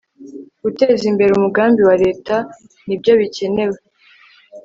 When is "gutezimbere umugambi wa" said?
0.63-1.95